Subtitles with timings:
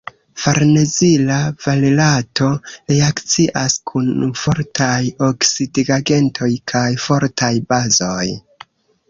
[0.43, 2.47] Farnezila valerato
[2.93, 4.97] reakcias kun fortaj
[5.29, 8.27] oksidigagentoj kaj fortaj bazoj.